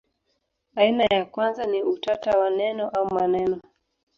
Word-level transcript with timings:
Aina 0.75 1.05
ya 1.11 1.25
kwanza 1.25 1.65
ni 1.67 1.83
utata 1.83 2.31
wa 2.39 2.49
neno 2.49 2.89
au 2.89 3.13
maneno. 3.13 3.61